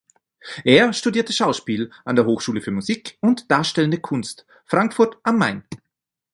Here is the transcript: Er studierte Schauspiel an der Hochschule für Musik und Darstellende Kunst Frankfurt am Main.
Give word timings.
Er 0.63 0.93
studierte 0.93 1.31
Schauspiel 1.31 1.91
an 2.05 2.15
der 2.15 2.25
Hochschule 2.25 2.59
für 2.61 2.71
Musik 2.71 3.19
und 3.21 3.51
Darstellende 3.51 3.99
Kunst 3.99 4.47
Frankfurt 4.65 5.19
am 5.21 5.37
Main. 5.37 5.63